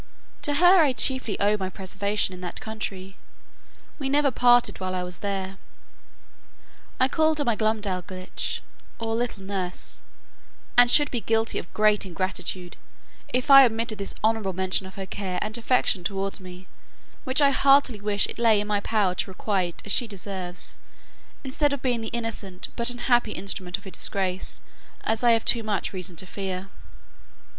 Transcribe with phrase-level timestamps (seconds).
[0.41, 3.17] To her I chiefly owe my preservation in that country:
[3.99, 5.59] we never parted while I was there;
[6.99, 8.61] I called her my Glumdalclitch,
[8.97, 10.01] or little nurse;
[10.75, 12.77] and should be guilty of great ingratitude,
[13.31, 16.65] if I omitted this honourable mention of her care and affection towards me,
[17.23, 20.79] which I heartily wish it lay in my power to requite as she deserves,
[21.43, 24.61] instead of being the innocent, but unhappy instrument of her disgrace,
[25.03, 26.69] as I have too much reason to fear.